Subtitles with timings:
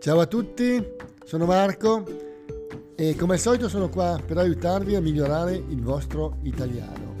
[0.00, 0.80] Ciao a tutti,
[1.24, 2.04] sono Marco
[2.94, 7.16] e come al solito sono qua per aiutarvi a migliorare il vostro italiano.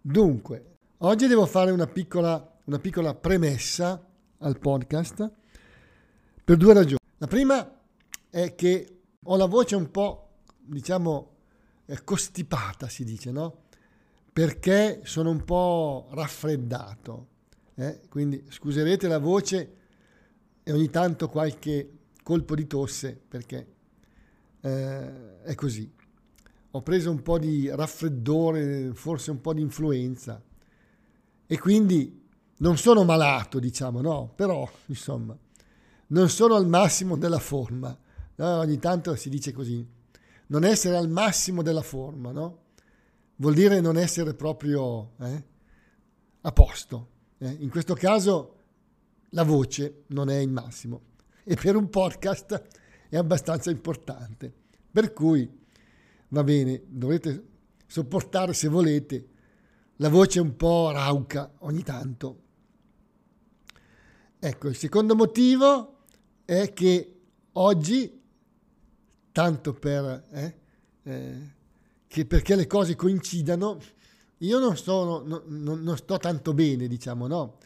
[0.00, 4.02] Dunque, oggi devo fare una piccola, una piccola premessa
[4.38, 5.30] al podcast
[6.42, 7.00] per due ragioni.
[7.18, 7.80] La prima
[8.30, 11.36] è che ho la voce un po', diciamo,
[12.02, 13.63] costipata, si dice, no?
[14.34, 17.28] Perché sono un po' raffreddato.
[17.76, 18.00] Eh?
[18.08, 19.76] Quindi scuserete la voce
[20.64, 23.74] e ogni tanto qualche colpo di tosse perché
[24.60, 25.88] eh, è così.
[26.72, 30.42] Ho preso un po' di raffreddore, forse un po' di influenza
[31.46, 35.38] e quindi non sono malato, diciamo, no, però insomma,
[36.08, 37.96] non sono al massimo della forma.
[38.34, 38.58] No?
[38.58, 39.86] Ogni tanto si dice così,
[40.48, 42.62] non essere al massimo della forma, no?
[43.36, 45.44] Vuol dire non essere proprio eh,
[46.42, 47.08] a posto.
[47.38, 47.56] Eh?
[47.60, 48.56] In questo caso
[49.30, 52.62] la voce non è il massimo e per un podcast
[53.08, 54.52] è abbastanza importante.
[54.90, 55.48] Per cui
[56.28, 57.46] va bene, dovrete
[57.86, 59.28] sopportare se volete
[59.96, 62.42] la voce un po' rauca ogni tanto.
[64.38, 66.00] Ecco, il secondo motivo
[66.44, 67.20] è che
[67.52, 68.22] oggi,
[69.32, 70.56] tanto per, eh,
[71.02, 71.53] eh,
[72.14, 73.80] che perché le cose coincidano,
[74.38, 77.58] io non, sono, no, non, non sto tanto bene, diciamo, no?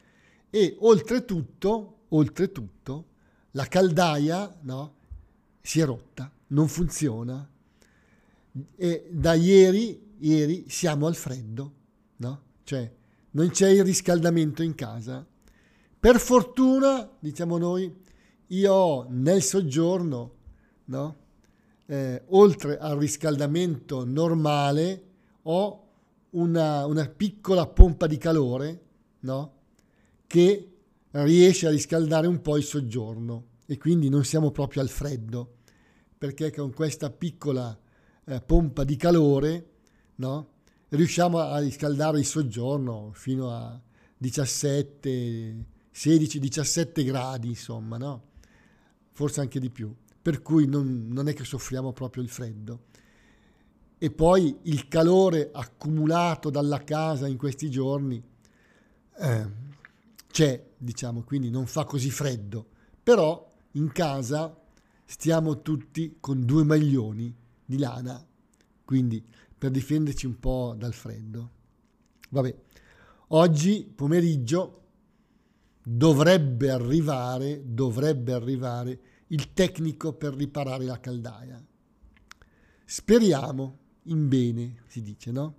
[0.48, 3.08] E oltretutto, oltretutto
[3.50, 4.94] la caldaia no,
[5.60, 7.46] si è rotta, non funziona.
[8.74, 11.72] E da ieri, ieri siamo al freddo,
[12.16, 12.42] no?
[12.64, 12.90] Cioè
[13.32, 15.26] non c'è il riscaldamento in casa
[16.00, 17.94] per fortuna, diciamo noi,
[18.46, 20.36] io nel soggiorno,
[20.86, 21.16] no?
[21.90, 25.02] Eh, oltre al riscaldamento normale,
[25.42, 25.86] ho
[26.30, 28.80] una, una piccola pompa di calore
[29.20, 29.52] no?
[30.26, 30.72] che
[31.10, 35.56] riesce a riscaldare un po' il soggiorno e quindi non siamo proprio al freddo,
[36.16, 37.76] perché con questa piccola
[38.24, 39.70] eh, pompa di calore
[40.16, 40.48] no?
[40.88, 43.80] riusciamo a riscaldare il soggiorno fino a
[44.18, 48.22] 17 16-17 gradi, insomma, no?
[49.10, 49.92] Forse anche di più.
[50.28, 52.80] Per cui non, non è che soffriamo proprio il freddo.
[53.96, 58.22] E poi il calore accumulato dalla casa in questi giorni
[59.20, 59.50] eh,
[60.30, 62.66] c'è, diciamo, quindi non fa così freddo.
[63.02, 64.54] Però in casa
[65.06, 67.34] stiamo tutti con due maglioni
[67.64, 68.22] di lana,
[68.84, 69.24] quindi
[69.56, 71.50] per difenderci un po' dal freddo.
[72.28, 72.54] Vabbè,
[73.28, 74.82] oggi pomeriggio
[75.82, 81.62] dovrebbe arrivare, dovrebbe arrivare il tecnico per riparare la caldaia.
[82.84, 85.56] Speriamo in bene, si dice, no?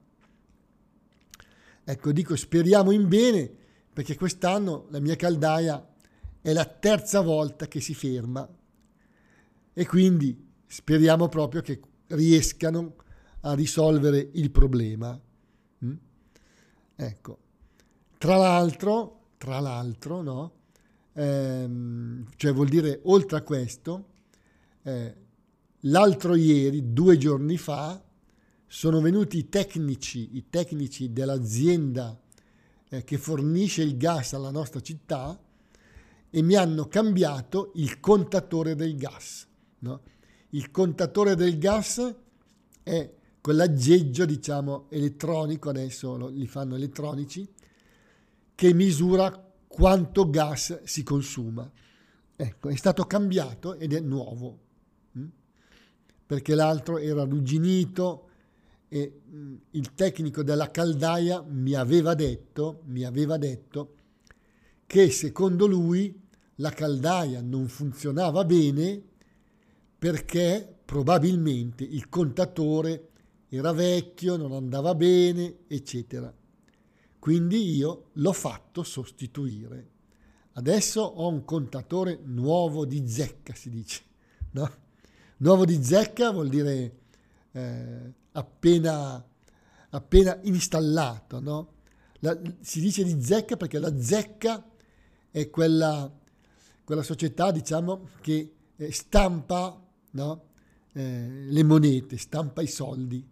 [1.84, 3.52] Ecco, dico speriamo in bene
[3.91, 5.96] perché quest'anno la mia caldaia
[6.41, 8.47] è la terza volta che si ferma
[9.74, 12.96] e quindi speriamo proprio che riescano
[13.41, 15.19] a risolvere il problema.
[15.84, 15.94] Mm?
[16.96, 17.40] Ecco,
[18.18, 20.51] tra l'altro tra l'altro, no?
[21.14, 24.06] Ehm, cioè vuol dire oltre a questo,
[24.84, 25.16] eh,
[25.81, 28.02] l'altro ieri, due giorni fa,
[28.68, 32.18] sono venuti i tecnici, i tecnici dell'azienda
[32.90, 35.40] eh, che fornisce il gas alla nostra città
[36.30, 39.48] e mi hanno cambiato il contatore del gas.
[39.80, 40.02] No?
[40.50, 42.16] Il contatore del gas
[42.84, 47.48] è quell'aggeggio, diciamo, elettronico, adesso li fanno elettronici,
[48.53, 49.49] che misura
[49.79, 51.72] quanto gas si consuma.
[52.35, 54.59] Ecco, è stato cambiato ed è nuovo,
[55.13, 55.25] hm?
[56.25, 58.28] perché l'altro era arrugginito
[58.89, 63.95] e hm, il tecnico della caldaia mi aveva detto, mi aveva detto
[64.85, 69.01] che secondo lui la caldaia non funzionava bene
[69.97, 73.12] perché probabilmente il contatore
[73.48, 76.33] era vecchio, non andava bene, eccetera.
[77.19, 79.98] Quindi io l'ho fatto sostituire.
[80.54, 84.01] Adesso ho un contatore nuovo di zecca, si dice.
[84.51, 84.71] No?
[85.38, 86.98] Nuovo di zecca vuol dire
[87.51, 89.24] eh, appena,
[89.89, 91.39] appena, installato.
[91.42, 91.74] No?
[92.19, 94.66] La, si dice di zecca perché la zecca
[95.30, 96.12] è quella,
[96.86, 99.77] quella società diciamo, che eh, stampa
[100.12, 100.44] no?
[100.94, 103.27] eh, le monete, stampa i soldi.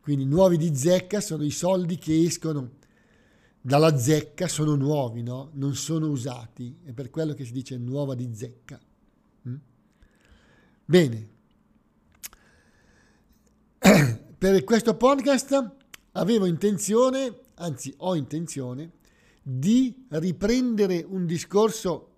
[0.00, 2.80] Quindi nuovi di zecca sono i soldi che escono
[3.62, 5.50] dalla zecca sono nuovi, no?
[5.54, 8.78] non sono usati, è per quello che si dice nuova di zecca.
[9.48, 9.54] Mm?
[10.84, 11.28] Bene,
[14.36, 15.76] per questo podcast
[16.12, 18.90] avevo intenzione, anzi ho intenzione,
[19.40, 22.08] di riprendere un discorso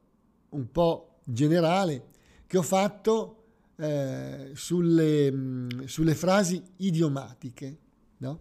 [0.50, 2.06] un po' generale
[2.47, 3.44] che ho fatto
[3.76, 7.79] eh, sulle, mm, sulle, frasi idiomatiche.
[8.19, 8.40] No?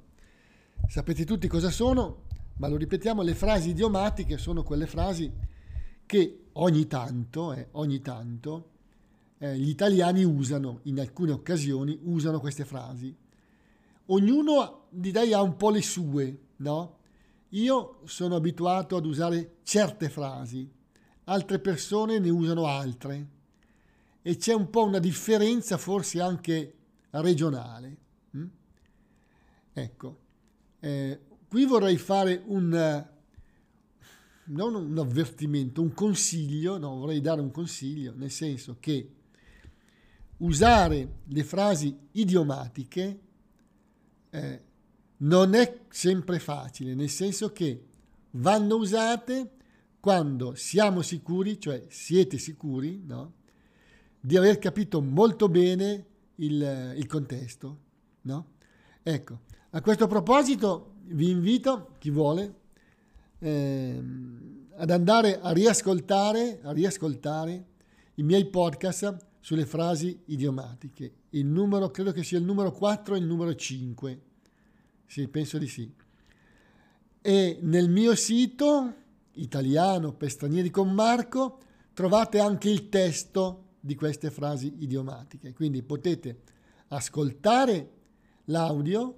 [0.88, 2.22] Sapete tutti cosa sono,
[2.57, 5.31] ma lo ripetiamo, le frasi idiomatiche sono quelle frasi
[6.05, 8.69] che ogni tanto, eh, ogni tanto
[9.39, 13.15] eh, gli italiani usano, in alcune occasioni usano queste frasi.
[14.07, 16.97] Ognuno di lei ha un po' le sue, no?
[17.50, 20.69] Io sono abituato ad usare certe frasi,
[21.25, 23.27] altre persone ne usano altre
[24.21, 26.73] e c'è un po' una differenza forse anche
[27.11, 27.97] regionale.
[28.35, 28.45] Mm?
[29.73, 30.17] Ecco,
[30.79, 31.19] eh,
[31.53, 33.05] qui vorrei fare un,
[34.45, 39.07] non un avvertimento, un consiglio, no, vorrei dare un consiglio, nel senso che
[40.38, 43.19] usare le frasi idiomatiche
[44.31, 44.61] eh,
[45.17, 47.85] non è sempre facile, nel senso che
[48.31, 49.51] vanno usate
[49.99, 53.33] quando siamo sicuri, cioè siete sicuri, no?
[54.19, 56.06] di aver capito molto bene
[56.38, 57.77] il, il contesto.
[58.21, 58.53] No?
[59.03, 59.41] Ecco,
[59.75, 62.59] a questo proposito vi invito, chi vuole,
[63.39, 64.03] eh,
[64.75, 67.65] ad andare a riascoltare, a riascoltare
[68.15, 71.13] i miei podcast sulle frasi idiomatiche.
[71.31, 74.21] Il numero, credo che sia il numero 4 e il numero 5.
[75.07, 75.91] Sì, penso di sì.
[77.19, 78.93] E nel mio sito
[79.33, 81.57] italiano per stranieri con Marco
[81.93, 85.51] trovate anche il testo di queste frasi idiomatiche.
[85.51, 86.41] Quindi potete
[86.89, 87.89] ascoltare
[88.45, 89.17] l'audio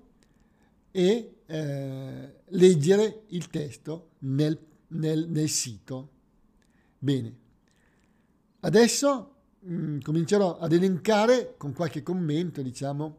[0.96, 4.58] e eh, leggere il testo nel,
[4.88, 6.10] nel, nel sito.
[6.98, 7.36] Bene,
[8.62, 13.18] adesso mh, mm, comincerò ad elencare con qualche commento, diciamo,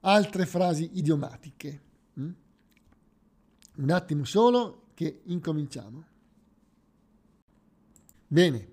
[0.00, 1.80] altre frasi idiomatiche.
[2.18, 2.30] Mm?
[3.76, 6.04] Un attimo solo che incominciamo.
[8.26, 8.68] Bene,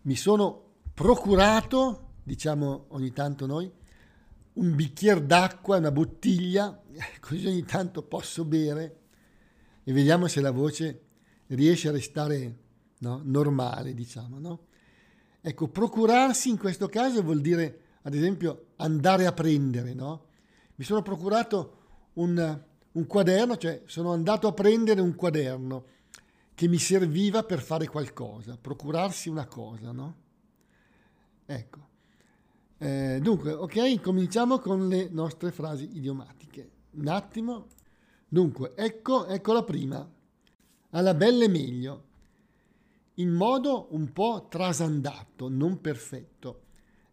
[0.00, 0.62] mi sono
[0.94, 3.70] procurato, diciamo ogni tanto noi,
[4.56, 6.82] un bicchiere d'acqua, una bottiglia,
[7.20, 9.00] così ogni tanto posso bere
[9.84, 11.02] e vediamo se la voce
[11.48, 12.58] riesce a restare
[12.98, 14.38] no, normale, diciamo.
[14.38, 14.66] No?
[15.40, 19.94] Ecco, procurarsi in questo caso vuol dire, ad esempio, andare a prendere.
[19.94, 20.26] No?
[20.76, 21.76] Mi sono procurato
[22.14, 22.60] un,
[22.92, 25.84] un quaderno, cioè sono andato a prendere un quaderno
[26.54, 30.16] che mi serviva per fare qualcosa, procurarsi una cosa, no?
[31.44, 31.86] Ecco.
[32.78, 36.70] Eh, dunque, ok, cominciamo con le nostre frasi idiomatiche.
[36.92, 37.66] Un attimo.
[38.28, 40.08] Dunque, ecco, ecco la prima.
[40.90, 42.04] Alla belle meglio.
[43.14, 46.62] In modo un po' trasandato, non perfetto.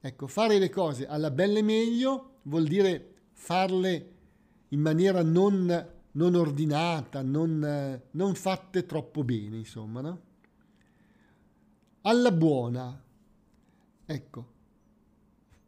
[0.02, 4.12] Ecco, fare le cose alla belle meglio vuol dire farle
[4.70, 10.22] in maniera non, non ordinata, non, non fatte troppo bene, insomma, no?
[12.02, 13.02] Alla buona,
[14.06, 14.53] Ecco,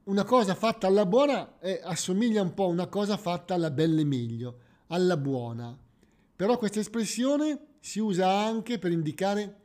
[0.05, 4.03] una cosa fatta alla buona eh, assomiglia un po' a una cosa fatta alla belle
[4.03, 5.77] meglio, alla buona.
[6.35, 9.59] Però questa espressione si usa anche per indicare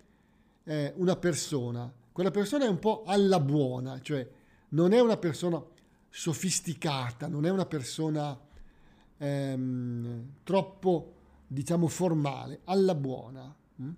[0.64, 1.92] eh, una persona.
[2.12, 4.28] Quella persona è un po' alla buona, cioè
[4.70, 5.62] non è una persona
[6.08, 8.38] sofisticata, non è una persona
[9.16, 11.14] ehm, troppo,
[11.46, 13.54] diciamo, formale, alla buona.
[13.80, 13.90] Mm?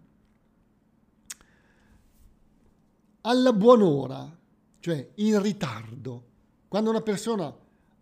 [3.22, 4.40] Alla buon'ora
[4.82, 6.30] cioè in ritardo.
[6.72, 7.54] Quando una persona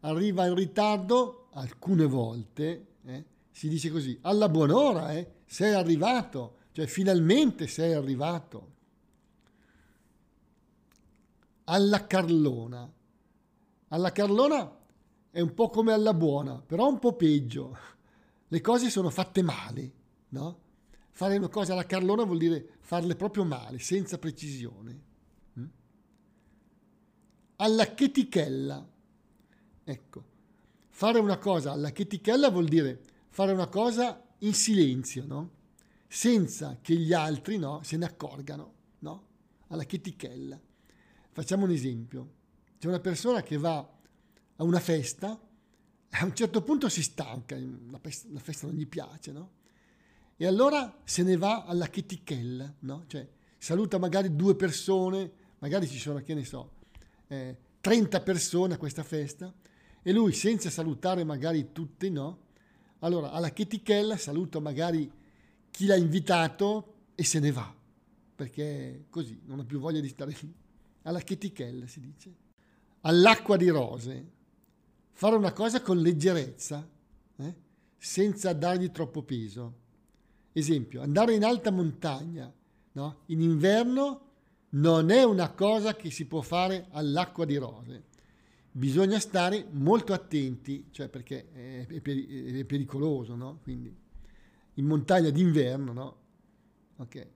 [0.03, 6.87] arriva in ritardo, alcune volte, eh, si dice così, alla buon'ora, eh, sei arrivato, cioè
[6.87, 8.71] finalmente sei arrivato.
[11.65, 12.89] Alla Carlona.
[13.89, 14.79] Alla Carlona
[15.33, 17.77] è un po' come alla buona, però un po' peggio.
[18.47, 19.93] Le cose sono fatte male,
[20.29, 20.59] no?
[21.11, 25.09] Fare una cosa alla Carlona vuol dire farle proprio male, senza precisione
[27.61, 28.89] alla chetichella.
[29.85, 30.25] Ecco,
[30.89, 35.59] fare una cosa alla chetichella vuol dire fare una cosa in silenzio, no?
[36.09, 39.27] Senza che gli altri no, se ne accorgano, no?
[39.69, 40.61] Alla chetichella.
[41.33, 42.39] Facciamo un esempio.
[42.79, 45.29] C'è una persona che va a una festa,
[46.11, 48.01] a un certo punto si stanca, la
[48.41, 49.59] festa, non gli piace, no?
[50.37, 53.05] E allora se ne va alla chetichella, no?
[53.07, 56.79] Cioè saluta magari due persone, magari ci sono, che ne so,
[57.31, 59.53] eh, 30 persone a questa festa
[60.03, 62.49] e lui senza salutare magari tutti, no?
[63.01, 65.11] Allora alla chetichella saluta magari
[65.71, 67.73] chi l'ha invitato e se ne va,
[68.35, 70.55] perché così non ha più voglia di stare lì.
[71.03, 72.35] Alla chetichella si dice.
[73.03, 74.31] All'acqua di rose,
[75.13, 76.87] fare una cosa con leggerezza,
[77.37, 77.55] eh?
[77.97, 79.75] senza dargli troppo peso.
[80.53, 82.53] esempio, andare in alta montagna
[82.93, 83.21] no?
[83.27, 84.30] in inverno
[84.71, 88.05] non è una cosa che si può fare all'acqua di rose.
[88.73, 91.51] Bisogna stare molto attenti, cioè perché
[91.87, 93.59] è, pericoloso, no?
[93.63, 93.93] Quindi
[94.75, 96.17] in montagna d'inverno, no?
[96.97, 97.27] Ok.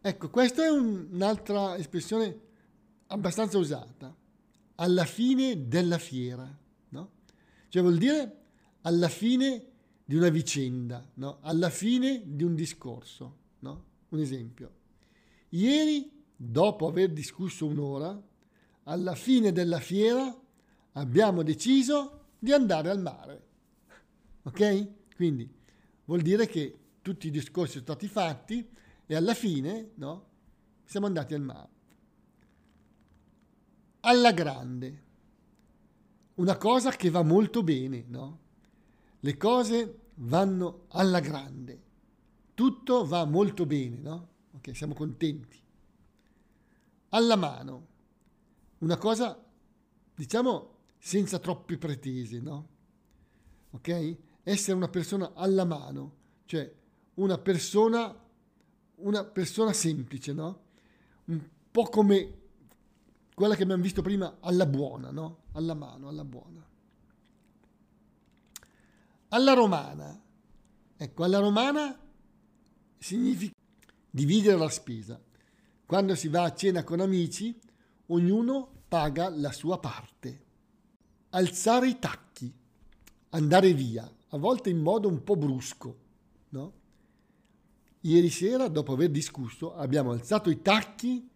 [0.00, 2.40] Ecco, questa è un, un'altra espressione
[3.08, 4.14] abbastanza usata.
[4.76, 6.48] Alla fine della fiera,
[6.90, 7.10] no?
[7.68, 8.36] Cioè vuol dire
[8.82, 9.66] alla fine
[10.04, 11.38] di una vicenda, no?
[11.40, 13.84] Alla fine di un discorso, no?
[14.10, 14.77] Un esempio.
[15.50, 18.20] Ieri, dopo aver discusso un'ora,
[18.84, 20.34] alla fine della fiera
[20.92, 23.46] abbiamo deciso di andare al mare.
[24.42, 25.14] Ok?
[25.14, 25.48] Quindi
[26.04, 28.68] vuol dire che tutti i discorsi sono stati fatti
[29.06, 30.26] e alla fine no,
[30.84, 31.68] siamo andati al mare.
[34.00, 35.02] Alla grande.
[36.34, 38.38] Una cosa che va molto bene, no?
[39.20, 41.82] Le cose vanno alla grande.
[42.54, 44.28] Tutto va molto bene, no?
[44.58, 45.60] Ok, siamo contenti.
[47.10, 47.86] Alla mano.
[48.78, 49.40] Una cosa,
[50.14, 52.68] diciamo, senza troppe pretese, no?
[53.70, 54.16] Ok?
[54.42, 56.72] Essere una persona alla mano, cioè
[57.14, 58.14] una persona,
[58.96, 60.62] una persona semplice, no?
[61.26, 62.36] Un po' come
[63.34, 65.44] quella che abbiamo visto prima alla buona, no?
[65.52, 66.66] Alla mano, alla buona.
[69.28, 70.20] Alla romana.
[70.96, 71.96] Ecco, alla romana
[72.98, 73.57] significa
[74.10, 75.20] dividere la spesa.
[75.86, 77.58] Quando si va a cena con amici,
[78.06, 80.46] ognuno paga la sua parte.
[81.30, 82.52] Alzare i tacchi,
[83.30, 85.98] andare via, a volte in modo un po' brusco,
[86.50, 86.72] no?
[88.00, 91.28] Ieri sera, dopo aver discusso, abbiamo alzato i tacchi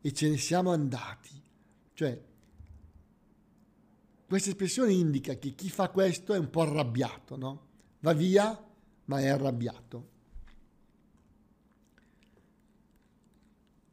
[0.00, 1.42] e ce ne siamo andati.
[1.92, 2.24] Cioè,
[4.26, 7.66] questa espressione indica che chi fa questo è un po' arrabbiato, no?
[8.00, 8.64] Va via,
[9.04, 10.14] ma è arrabbiato.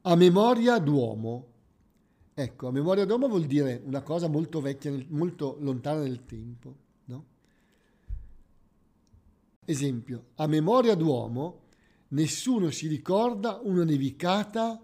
[0.05, 1.51] A memoria d'uomo.
[2.33, 6.75] Ecco, a memoria d'uomo vuol dire una cosa molto vecchia, molto lontana nel tempo.
[7.05, 7.25] No?
[9.63, 11.61] Esempio, a memoria d'uomo
[12.09, 14.77] nessuno si ricorda una nevicata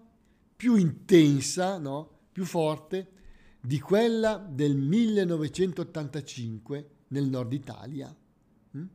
[0.55, 2.19] più intensa, no?
[2.31, 3.11] più forte,
[3.59, 8.15] di quella del 1985 nel nord Italia.
[8.77, 8.85] Mm?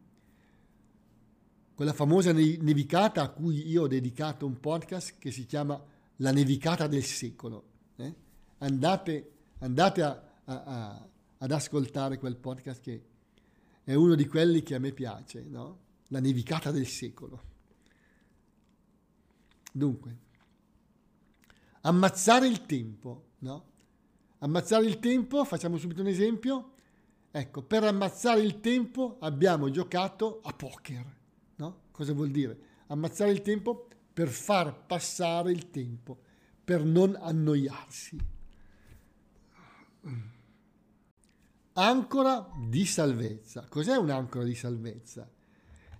[1.75, 6.87] Quella famosa nevicata a cui io ho dedicato un podcast che si chiama la nevicata
[6.87, 7.65] del secolo.
[7.97, 8.15] Eh?
[8.59, 13.05] Andate, andate a, a, a, ad ascoltare quel podcast che
[13.83, 15.81] è uno di quelli che a me piace, no?
[16.09, 17.43] La nevicata del secolo.
[19.73, 20.19] Dunque,
[21.83, 23.73] ammazzare il tempo, no?
[24.39, 26.73] Ammazzare il tempo, facciamo subito un esempio.
[27.31, 31.17] Ecco, per ammazzare il tempo abbiamo giocato a poker,
[31.57, 31.81] no?
[31.91, 32.59] Cosa vuol dire?
[32.87, 36.17] Ammazzare il tempo per far passare il tempo,
[36.65, 38.17] per non annoiarsi.
[41.73, 43.67] Ancora di salvezza.
[43.69, 45.29] Cos'è un'ancora di salvezza?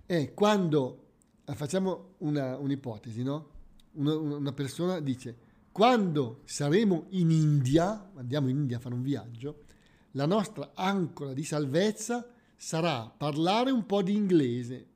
[0.05, 1.07] È quando,
[1.43, 3.49] eh, facciamo una, un'ipotesi, no?
[3.95, 5.37] Una, una persona dice,
[5.73, 9.63] quando saremo in India, andiamo in India a fare un viaggio,
[10.11, 14.87] la nostra ancora di salvezza sarà parlare un po' di inglese.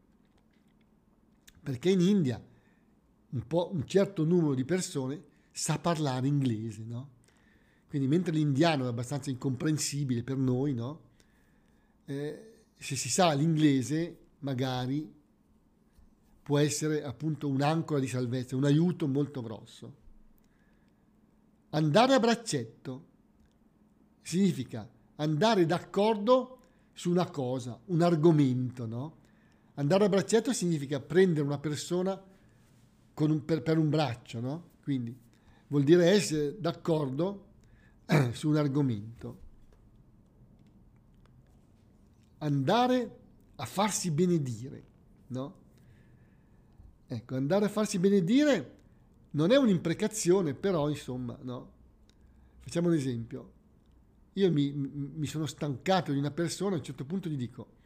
[1.61, 2.41] Perché in India
[3.31, 7.17] un, un certo numero di persone sa parlare inglese, no?
[7.87, 11.01] Quindi mentre l'indiano è abbastanza incomprensibile per noi, no?
[12.05, 15.11] Eh, se si sa l'inglese, magari
[16.41, 19.95] può essere appunto un'ancora di salvezza, un aiuto molto grosso.
[21.71, 23.05] Andare a braccetto
[24.21, 26.57] significa andare d'accordo
[26.93, 29.17] su una cosa, un argomento, no?
[29.75, 32.21] Andare a braccetto significa prendere una persona
[33.21, 34.69] un, per, per, un braccio, no?
[34.83, 35.15] Quindi
[35.67, 37.45] vuol dire essere d'accordo
[38.31, 39.47] su un argomento.
[42.39, 43.17] Andare
[43.55, 44.83] a farsi benedire,
[45.27, 45.55] no?
[47.07, 48.77] Ecco, andare a farsi benedire
[49.31, 51.71] non è un'imprecazione, però insomma, no?
[52.59, 53.53] Facciamo un esempio.
[54.33, 57.77] Io mi, mi sono stancato di una persona, a un certo punto gli dico,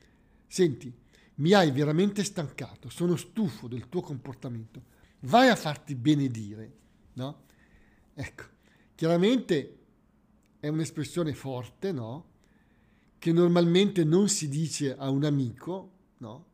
[0.45, 0.93] senti,
[1.35, 4.91] mi hai veramente stancato, sono stufo del tuo comportamento
[5.23, 6.71] vai a farti benedire,
[7.13, 7.43] no?
[8.13, 8.43] Ecco,
[8.95, 9.79] chiaramente
[10.59, 12.31] è un'espressione forte, no?
[13.17, 16.45] Che normalmente non si dice a un amico, no?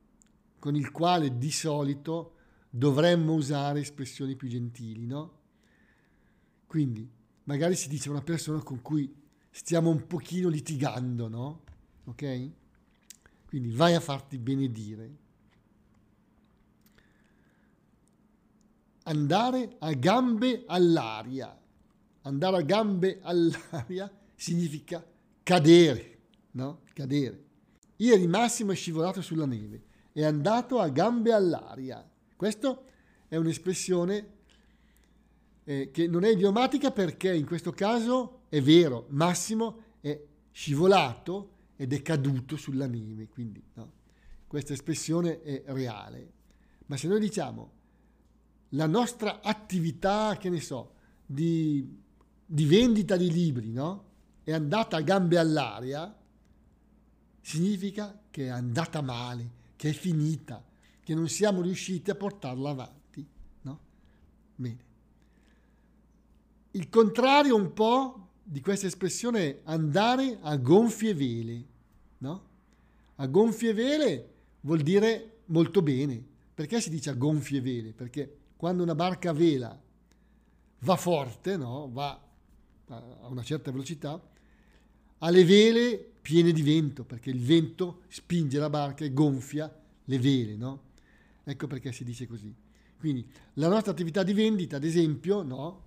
[0.59, 2.35] Con il quale di solito
[2.69, 5.37] dovremmo usare espressioni più gentili, no?
[6.67, 7.09] Quindi,
[7.45, 9.11] magari si dice a una persona con cui
[9.49, 11.63] stiamo un pochino litigando, no?
[12.05, 12.49] Ok?
[13.47, 15.27] Quindi vai a farti benedire.
[19.09, 21.57] Andare a gambe all'aria.
[22.21, 25.05] Andare a gambe all'aria significa
[25.43, 26.19] cadere,
[26.51, 26.81] no?
[26.93, 27.45] Cadere.
[27.97, 32.07] Ieri Massimo è scivolato sulla neve, è andato a gambe all'aria.
[32.35, 32.81] Questa
[33.27, 34.37] è un'espressione
[35.65, 40.17] eh, che non è idiomatica perché in questo caso è vero, Massimo è
[40.51, 43.91] scivolato ed è caduto sulla neve, quindi no?
[44.47, 46.31] questa espressione è reale.
[46.85, 47.78] Ma se noi diciamo
[48.69, 50.93] la nostra attività, che ne so,
[51.25, 51.97] di,
[52.45, 54.05] di vendita di libri, no?
[54.43, 56.15] È andata a gambe all'aria,
[57.41, 60.63] significa che è andata male, che è finita,
[61.03, 63.25] che non siamo riusciti a portarla avanti,
[63.61, 63.79] no?
[64.55, 64.87] Bene.
[66.71, 71.65] Il contrario un po' di questa espressione è andare a gonfie vele,
[72.19, 72.47] no?
[73.15, 76.23] A gonfie vele vuol dire molto bene.
[76.53, 77.91] Perché si dice a gonfie vele?
[77.93, 79.81] Perché quando una barca a vela
[80.79, 81.89] va forte, no?
[81.89, 82.21] va
[82.87, 84.21] a una certa velocità,
[85.19, 89.73] ha le vele piene di vento, perché il vento spinge la barca e gonfia
[90.03, 90.57] le vele.
[90.57, 90.81] No?
[91.45, 92.53] Ecco perché si dice così.
[92.97, 95.83] Quindi la nostra attività di vendita, ad esempio, no?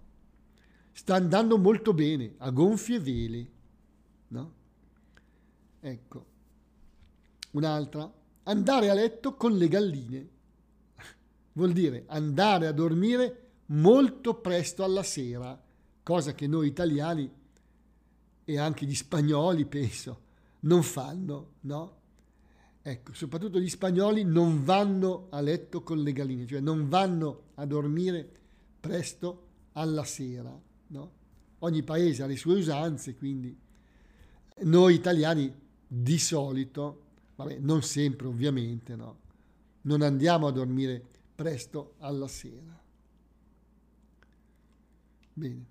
[0.93, 3.50] sta andando molto bene, a gonfie vele.
[4.29, 4.52] No?
[5.79, 6.26] Ecco.
[7.50, 8.11] Un'altra,
[8.45, 10.29] andare a letto con le galline
[11.53, 15.61] vuol dire andare a dormire molto presto alla sera,
[16.03, 17.31] cosa che noi italiani
[18.45, 20.21] e anche gli spagnoli, penso,
[20.61, 22.01] non fanno, no?
[22.83, 27.65] Ecco, soprattutto gli spagnoli non vanno a letto con le galline, cioè non vanno a
[27.65, 28.29] dormire
[28.81, 31.13] presto alla sera, no?
[31.61, 33.57] Ogni paese ha le sue usanze, quindi
[34.63, 35.53] noi italiani
[35.87, 37.03] di solito,
[37.37, 39.19] vabbè, non sempre ovviamente, no?
[39.83, 42.81] Non andiamo a dormire presto alla sera.
[45.33, 45.64] Bene.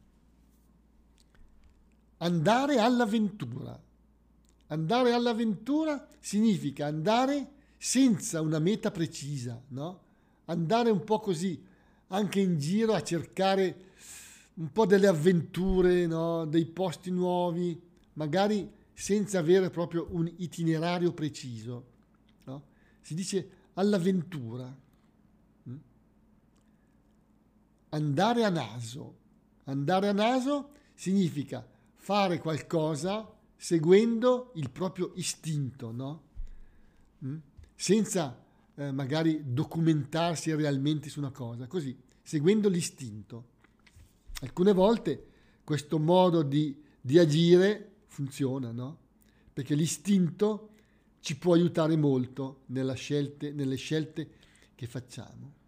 [2.18, 3.80] Andare all'avventura.
[4.68, 10.00] Andare all'avventura significa andare senza una meta precisa, no?
[10.46, 11.62] Andare un po' così,
[12.08, 13.90] anche in giro a cercare
[14.56, 16.46] un po' delle avventure, no?
[16.46, 17.80] dei posti nuovi,
[18.14, 21.86] magari senza avere proprio un itinerario preciso.
[22.44, 22.64] No?
[23.02, 24.74] Si dice all'avventura
[27.92, 29.18] andare a naso.
[29.66, 36.24] Andare a naso significa fare qualcosa seguendo il proprio istinto, no?
[37.24, 37.38] Mm?
[37.76, 38.44] Senza
[38.76, 43.50] eh, magari documentarsi realmente su una cosa, così, seguendo l'istinto.
[44.42, 45.28] Alcune volte
[45.64, 48.98] questo modo di, di agire funziona, no?
[49.54, 50.70] Perché l'istinto
[51.20, 52.62] ci può aiutare molto
[52.96, 54.30] scelte, nelle scelte
[54.74, 55.60] che facciamo.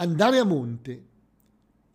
[0.00, 1.08] Andare a monte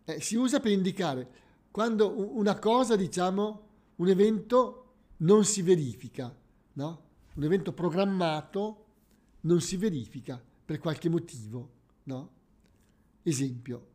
[0.04, 3.64] eh, si usa per indicare quando una cosa, diciamo,
[3.96, 4.82] un evento
[5.18, 6.34] non si verifica,
[6.74, 7.04] no?
[7.34, 8.84] Un evento programmato
[9.42, 11.70] non si verifica per qualche motivo,
[12.04, 12.30] no?
[13.22, 13.86] Esempio,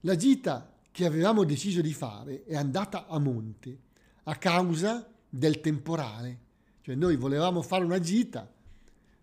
[0.00, 3.78] la gita che avevamo deciso di fare è andata a monte
[4.24, 6.40] a causa del temporale.
[6.80, 8.50] Cioè noi volevamo fare una gita,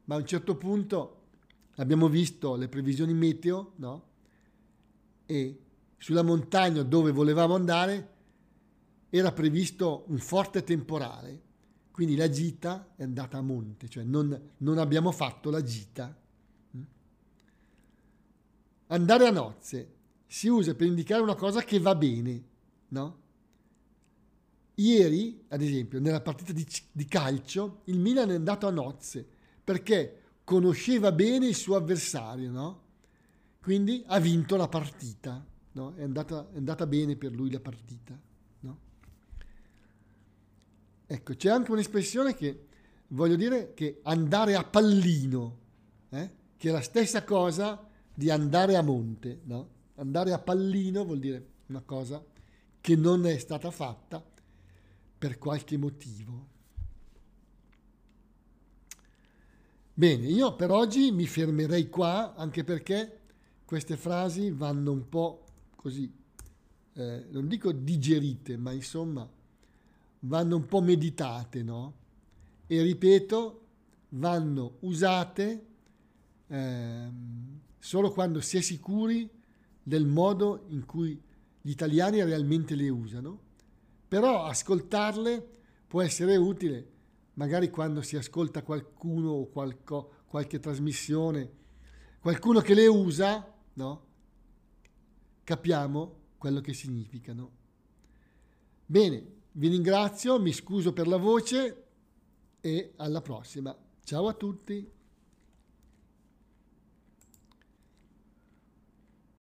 [0.06, 1.23] ma a un certo punto
[1.76, 4.12] abbiamo visto le previsioni meteo, no?
[5.26, 5.60] E
[5.98, 8.12] sulla montagna dove volevamo andare
[9.10, 11.42] era previsto un forte temporale,
[11.92, 16.20] quindi la gita è andata a monte, cioè non, non abbiamo fatto la gita.
[18.88, 19.94] Andare a nozze
[20.26, 22.44] si usa per indicare una cosa che va bene,
[22.90, 23.22] no?
[24.76, 29.26] Ieri, ad esempio, nella partita di, di calcio, il Milan è andato a nozze
[29.64, 32.82] perché conosceva bene il suo avversario, no?
[33.62, 35.94] Quindi ha vinto la partita, no?
[35.96, 38.20] è, andata, è, andata, bene per lui la partita.
[41.06, 42.66] Ecco, c'è anche un'espressione che
[43.10, 45.58] voglio dire che andare a pallino,
[46.10, 46.32] eh?
[46.58, 49.42] che è la stessa cosa di andare a monte.
[49.44, 49.70] No?
[49.96, 52.24] Andare a pallino vuol dire una cosa
[52.82, 54.26] che non è stata fatta
[55.18, 56.48] per qualche motivo.
[59.96, 63.20] Bene, io per oggi mi fermerei qua, anche perché
[63.64, 66.12] queste frasi vanno un po' così,
[66.94, 69.30] eh, non dico digerite, ma insomma
[70.22, 71.94] vanno un po' meditate, no?
[72.66, 73.66] E ripeto,
[74.10, 75.66] vanno usate
[76.48, 77.12] eh,
[77.78, 79.30] solo quando si è sicuri
[79.84, 81.22] del modo in cui
[81.62, 83.40] gli italiani realmente le usano,
[84.08, 85.50] però ascoltarle
[85.86, 86.93] può essere utile
[87.34, 91.62] magari quando si ascolta qualcuno o qualco, qualche trasmissione
[92.24, 94.06] qualcuno che le usa, no?
[95.44, 97.52] capiamo quello che significano.
[98.86, 101.88] Bene, vi ringrazio, mi scuso per la voce
[102.62, 103.78] e alla prossima.
[104.06, 104.90] Ciao a tutti.